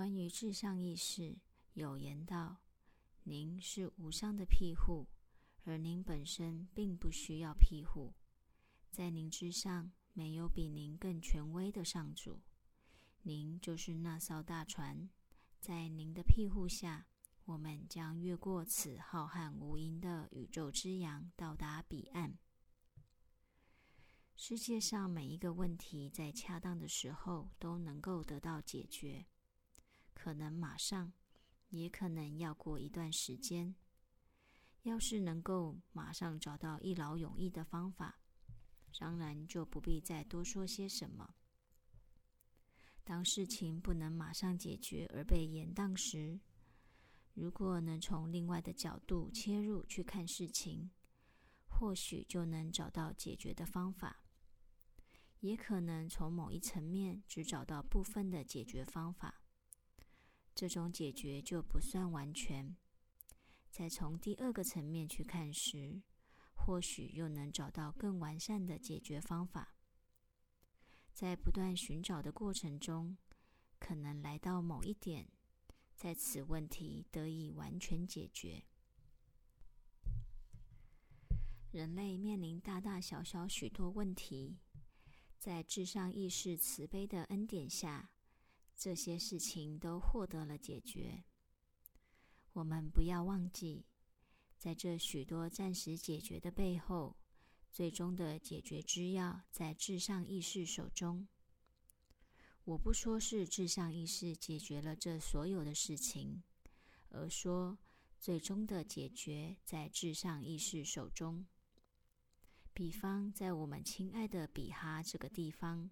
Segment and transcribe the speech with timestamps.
[0.00, 1.36] 关于至上意识，
[1.74, 2.62] 有言道
[3.24, 5.06] ：“您是无上的庇护，
[5.64, 8.14] 而您本身并不需要庇护。
[8.90, 12.40] 在您之上，没有比您更权威的上主。
[13.24, 15.10] 您就是那艘大船，
[15.60, 17.06] 在您的庇护下，
[17.44, 22.38] 我们将越过此浩瀚无垠的宇宙之洋，到达彼岸。
[24.34, 29.26] 世界上每一个问题，在恰当的时候都能够得到解决。”
[30.22, 31.10] 可能马上，
[31.70, 33.74] 也可能要过一段时间。
[34.82, 38.20] 要是能够马上找到一劳永逸的方法，
[38.98, 41.36] 当然就不必再多说些什么。
[43.02, 46.38] 当事情不能马上解决而被延宕时，
[47.32, 50.90] 如果能从另外的角度切入去看事情，
[51.66, 54.22] 或许就能找到解决的方法。
[55.40, 59.40] 也可能从某一层面只找到部分的解决方法。
[60.54, 62.76] 这种解决就不算完全。
[63.70, 66.02] 再从第二个层面去看时，
[66.54, 69.76] 或许又能找到更完善的解决方法。
[71.12, 73.16] 在不断寻找的过程中，
[73.78, 75.28] 可能来到某一点，
[75.94, 78.64] 在此问题得以完全解决。
[81.70, 84.58] 人类面临大大小小许多问题，
[85.38, 88.10] 在至上意识慈悲的恩典下。
[88.82, 91.22] 这些事情都获得了解决。
[92.54, 93.84] 我们不要忘记，
[94.56, 97.18] 在这许多暂时解决的背后，
[97.70, 101.28] 最终的解决之要在至上意识手中。
[102.64, 106.42] 我不说是至上意识解决了这所有的事情，
[107.10, 107.76] 而说
[108.18, 111.44] 最终的解决在至上意识手中。
[112.72, 115.90] 比方，在我们亲爱的比哈这个地方，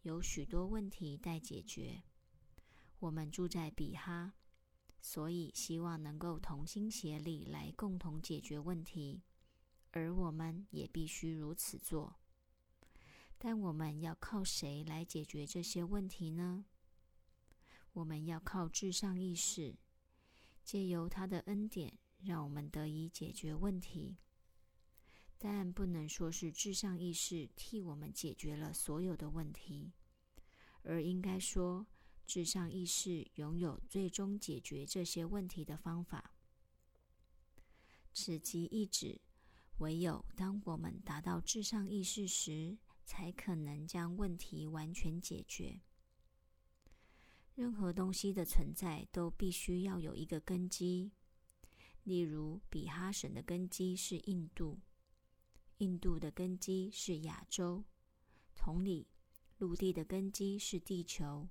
[0.00, 2.02] 有许多问题待解决。
[3.02, 4.34] 我们住在比哈，
[5.00, 9.24] 所以希望能够同心协力来共同解决问题，
[9.90, 12.14] 而我们也必须如此做。
[13.38, 16.64] 但我们要靠谁来解决这些问题呢？
[17.94, 19.74] 我们要靠至上意识，
[20.62, 24.16] 借由他的恩典，让我们得以解决问题。
[25.38, 29.90] 但不能说是至上意识替我们解决了所有的问题，
[30.84, 31.84] 而应该说。
[32.26, 36.34] 至上意识拥有最终解决这些问题的方法。
[38.12, 39.20] 此即意指，
[39.78, 45.80] 唯有当我们达到至上意识时，才可能将问题完全解决。
[47.54, 51.12] 任何东西的存在都必须要有一个根基。
[52.04, 54.80] 例如，比哈省的根基是印度，
[55.78, 57.84] 印度的根基是亚洲。
[58.54, 59.06] 同理，
[59.58, 61.48] 陆地的根基是地球。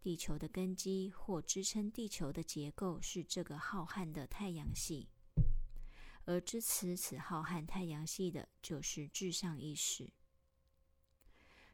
[0.00, 5.08] 地球的根基或支撑地球的结构是这个浩瀚的太阳系，
[6.24, 10.10] 而支持此浩瀚太阳系的就是至上意识。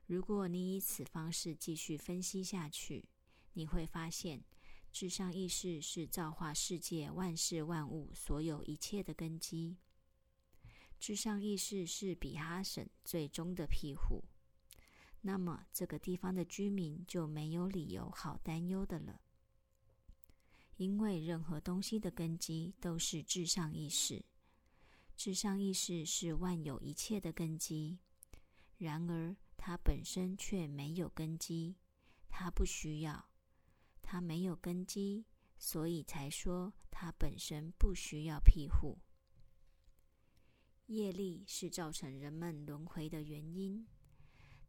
[0.06, 3.08] 如果你以此方式继续分析下去，
[3.52, 4.44] 你会发现，
[4.92, 9.76] 至上意识是造化世界万事万物所有一切的根基。
[10.98, 14.24] 至上意识是比哈省最终的庇护。
[15.26, 19.20] 那么，这个地方的居民就没有理由好担忧的了，
[20.76, 24.24] 因为任何东西的根基都是至上意识，
[25.16, 27.98] 至上意识是万有一切的根基。
[28.78, 31.74] 然而，它本身却没有根基，
[32.28, 33.28] 它不需要，
[34.00, 35.26] 它没有根基，
[35.58, 38.96] 所以才说它本身不需要庇护。
[40.86, 43.88] 业力是造成人们轮回的原因。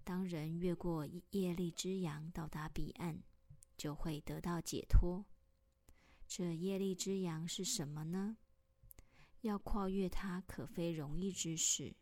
[0.08, 3.22] 当人越过业力之阳到达彼岸，
[3.76, 5.26] 就会得到解脱。
[6.26, 8.38] 这业力之阳是什么呢？
[9.42, 11.94] 要跨越它，可非容易之事。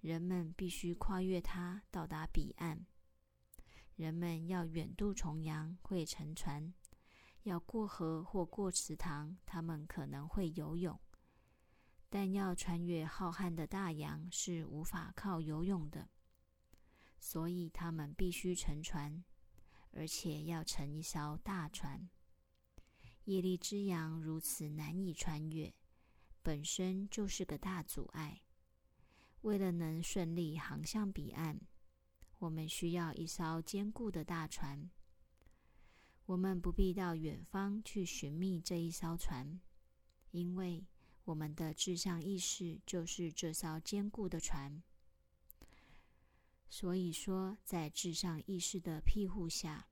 [0.00, 2.86] 人们必须跨越它，到达彼岸。
[3.96, 6.72] 人们要远渡重洋，会乘船；
[7.42, 10.96] 要过河或过池塘，他们可能会游泳。
[12.08, 16.08] 但要穿越浩瀚的大洋，是无法靠游泳的。
[17.20, 19.22] 所以他们必须乘船，
[19.92, 22.08] 而且要乘一艘大船。
[23.26, 25.72] 业力之洋如此难以穿越，
[26.42, 28.40] 本身就是个大阻碍。
[29.42, 31.60] 为了能顺利航向彼岸，
[32.38, 34.90] 我们需要一艘坚固的大船。
[36.24, 39.60] 我们不必到远方去寻觅这一艘船，
[40.30, 40.86] 因为
[41.24, 44.82] 我们的志向意识就是这艘坚固的船。
[46.72, 49.88] 所以说，在至上意识的庇护下，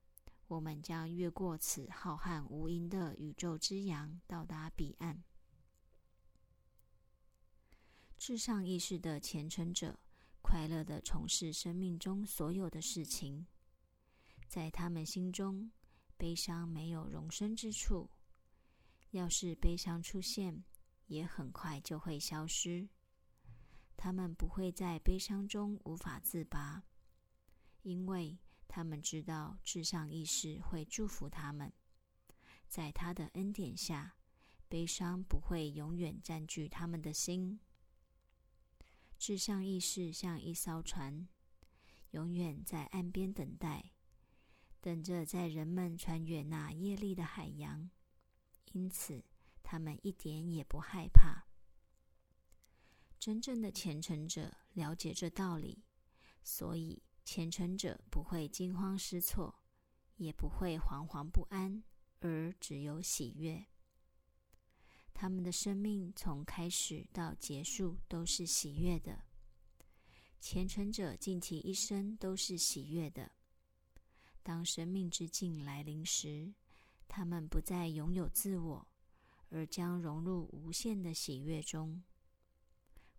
[0.47, 5.21] 我们将越过此浩瀚无垠的宇宙之洋，到达彼岸。
[8.17, 9.99] 至上意识的虔诚者，
[10.41, 13.45] 快乐的从事生命中所有的事情。
[14.47, 15.71] 在他们心中，
[16.15, 18.09] 悲伤没有容身之处。
[19.11, 20.63] 要是悲伤出现，
[21.07, 22.87] 也很快就会消失。
[24.01, 26.81] 他们不会在悲伤中无法自拔，
[27.81, 31.73] 因为他们知道至上意识会祝福他们。
[32.69, 34.15] 在他的恩典下，
[34.69, 37.59] 悲伤不会永远占据他们的心。
[39.17, 41.27] 至上意识像一艘船，
[42.11, 43.91] 永远在岸边等待，
[44.79, 47.89] 等着在人们穿越那业力的海洋。
[48.71, 49.25] 因此，
[49.61, 51.49] 他们一点也不害怕。
[53.19, 55.83] 真正的虔诚者了解这道理，
[56.41, 59.53] 所以虔诚者不会惊慌失措，
[60.15, 61.83] 也不会惶惶不安，
[62.21, 63.65] 而只有喜悦。
[65.13, 69.21] 他们的生命从开始到结束都是喜悦的。
[70.39, 73.29] 虔诚者尽其一生都是喜悦的。
[74.41, 76.53] 当生命之境来临时，
[77.09, 78.87] 他们不再拥有自我，
[79.49, 82.01] 而将融入无限的喜悦中。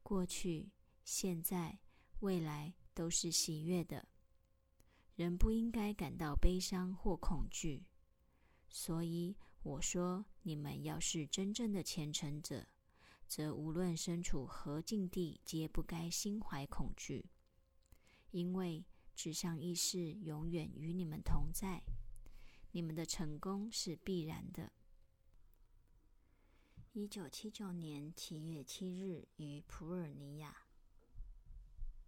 [0.02, 0.70] 过去、
[1.04, 1.78] 现在、
[2.20, 4.08] 未来都是喜悦的。
[5.16, 7.86] 人不应该感到悲伤或恐惧。
[8.68, 9.36] 所以。
[9.62, 12.66] 我说：“你们要是真正的虔诚者，
[13.26, 17.26] 则无论身处何境地，皆不该心怀恐惧，
[18.30, 21.82] 因为至上意识永远与你们同在。
[22.70, 24.72] 你们的成功是必然的。”
[26.92, 30.69] 一九七九年七月七日于普尔尼亚。